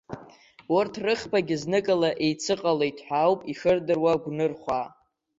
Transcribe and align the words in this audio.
Урҭ 0.75 0.93
рыхԥагьы 1.05 1.55
зныкала 1.61 2.09
еицыҟалеит 2.25 2.97
ҳәа 3.05 3.19
ауп 3.25 3.39
ишырдыруа 3.51 4.13
гәнырхәаа. 4.23 4.87